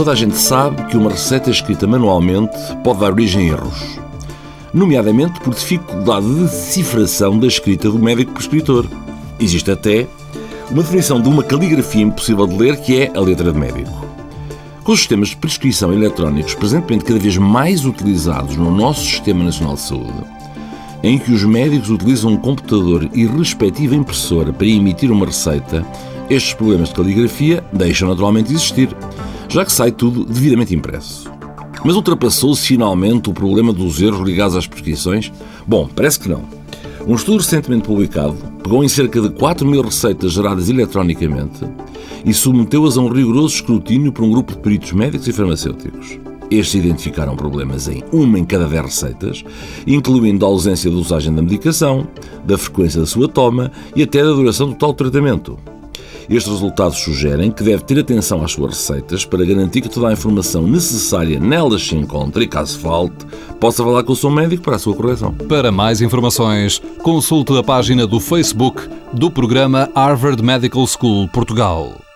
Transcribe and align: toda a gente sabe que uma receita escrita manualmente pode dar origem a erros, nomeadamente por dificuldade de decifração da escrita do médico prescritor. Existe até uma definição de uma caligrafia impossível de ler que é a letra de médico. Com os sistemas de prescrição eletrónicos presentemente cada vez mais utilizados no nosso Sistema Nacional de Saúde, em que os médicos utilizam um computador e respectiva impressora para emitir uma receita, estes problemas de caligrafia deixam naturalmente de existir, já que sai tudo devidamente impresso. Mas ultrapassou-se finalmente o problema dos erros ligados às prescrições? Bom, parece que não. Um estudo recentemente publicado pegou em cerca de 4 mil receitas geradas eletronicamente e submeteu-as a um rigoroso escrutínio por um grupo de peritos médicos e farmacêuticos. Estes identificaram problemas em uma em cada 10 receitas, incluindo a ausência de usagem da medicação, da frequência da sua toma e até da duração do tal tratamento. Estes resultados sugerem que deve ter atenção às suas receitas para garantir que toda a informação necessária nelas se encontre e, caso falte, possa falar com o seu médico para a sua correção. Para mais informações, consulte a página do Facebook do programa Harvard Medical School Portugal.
toda 0.00 0.12
a 0.12 0.14
gente 0.14 0.38
sabe 0.38 0.82
que 0.86 0.96
uma 0.96 1.10
receita 1.10 1.50
escrita 1.50 1.86
manualmente 1.86 2.56
pode 2.82 3.00
dar 3.00 3.12
origem 3.12 3.50
a 3.50 3.52
erros, 3.52 4.00
nomeadamente 4.72 5.38
por 5.40 5.54
dificuldade 5.54 6.26
de 6.26 6.40
decifração 6.40 7.38
da 7.38 7.46
escrita 7.46 7.90
do 7.90 7.98
médico 7.98 8.32
prescritor. 8.32 8.86
Existe 9.38 9.70
até 9.70 10.06
uma 10.70 10.82
definição 10.82 11.20
de 11.20 11.28
uma 11.28 11.42
caligrafia 11.42 12.00
impossível 12.00 12.46
de 12.46 12.56
ler 12.56 12.78
que 12.78 12.98
é 12.98 13.12
a 13.14 13.20
letra 13.20 13.52
de 13.52 13.58
médico. 13.58 14.06
Com 14.84 14.92
os 14.92 15.00
sistemas 15.00 15.28
de 15.28 15.36
prescrição 15.36 15.92
eletrónicos 15.92 16.54
presentemente 16.54 17.04
cada 17.04 17.18
vez 17.20 17.36
mais 17.36 17.84
utilizados 17.84 18.56
no 18.56 18.74
nosso 18.74 19.04
Sistema 19.04 19.44
Nacional 19.44 19.74
de 19.74 19.82
Saúde, 19.82 20.24
em 21.02 21.18
que 21.18 21.30
os 21.30 21.44
médicos 21.44 21.90
utilizam 21.90 22.32
um 22.32 22.36
computador 22.38 23.06
e 23.12 23.26
respectiva 23.26 23.94
impressora 23.94 24.50
para 24.50 24.66
emitir 24.66 25.12
uma 25.12 25.26
receita, 25.26 25.84
estes 26.30 26.54
problemas 26.54 26.88
de 26.88 26.94
caligrafia 26.94 27.64
deixam 27.72 28.08
naturalmente 28.08 28.48
de 28.48 28.54
existir, 28.54 28.88
já 29.48 29.64
que 29.64 29.72
sai 29.72 29.90
tudo 29.90 30.24
devidamente 30.24 30.74
impresso. 30.74 31.28
Mas 31.84 31.96
ultrapassou-se 31.96 32.66
finalmente 32.66 33.28
o 33.28 33.32
problema 33.32 33.72
dos 33.72 34.00
erros 34.00 34.20
ligados 34.20 34.56
às 34.56 34.66
prescrições? 34.66 35.32
Bom, 35.66 35.88
parece 35.94 36.20
que 36.20 36.28
não. 36.28 36.44
Um 37.06 37.14
estudo 37.14 37.38
recentemente 37.38 37.84
publicado 37.84 38.36
pegou 38.62 38.84
em 38.84 38.88
cerca 38.88 39.20
de 39.20 39.30
4 39.30 39.66
mil 39.66 39.82
receitas 39.82 40.32
geradas 40.32 40.68
eletronicamente 40.68 41.64
e 42.24 42.32
submeteu-as 42.32 42.96
a 42.96 43.00
um 43.00 43.08
rigoroso 43.08 43.56
escrutínio 43.56 44.12
por 44.12 44.24
um 44.24 44.30
grupo 44.30 44.52
de 44.52 44.58
peritos 44.58 44.92
médicos 44.92 45.26
e 45.26 45.32
farmacêuticos. 45.32 46.18
Estes 46.50 46.74
identificaram 46.74 47.34
problemas 47.34 47.88
em 47.88 48.04
uma 48.12 48.38
em 48.38 48.44
cada 48.44 48.66
10 48.66 48.84
receitas, 48.84 49.44
incluindo 49.86 50.44
a 50.44 50.48
ausência 50.48 50.90
de 50.90 50.96
usagem 50.96 51.34
da 51.34 51.40
medicação, 51.40 52.06
da 52.44 52.58
frequência 52.58 53.00
da 53.00 53.06
sua 53.06 53.28
toma 53.28 53.72
e 53.96 54.02
até 54.02 54.22
da 54.22 54.30
duração 54.30 54.68
do 54.68 54.74
tal 54.74 54.92
tratamento. 54.92 55.58
Estes 56.30 56.52
resultados 56.52 56.98
sugerem 56.98 57.50
que 57.50 57.64
deve 57.64 57.82
ter 57.82 57.98
atenção 57.98 58.44
às 58.44 58.52
suas 58.52 58.76
receitas 58.76 59.24
para 59.24 59.44
garantir 59.44 59.80
que 59.80 59.88
toda 59.88 60.08
a 60.08 60.12
informação 60.12 60.64
necessária 60.64 61.40
nelas 61.40 61.84
se 61.84 61.96
encontre 61.96 62.44
e, 62.44 62.46
caso 62.46 62.78
falte, 62.78 63.26
possa 63.58 63.82
falar 63.82 64.04
com 64.04 64.12
o 64.12 64.16
seu 64.16 64.30
médico 64.30 64.62
para 64.62 64.76
a 64.76 64.78
sua 64.78 64.94
correção. 64.94 65.34
Para 65.34 65.72
mais 65.72 66.00
informações, 66.00 66.80
consulte 67.02 67.52
a 67.58 67.64
página 67.64 68.06
do 68.06 68.20
Facebook 68.20 68.88
do 69.12 69.28
programa 69.28 69.90
Harvard 69.92 70.40
Medical 70.40 70.86
School 70.86 71.26
Portugal. 71.26 72.09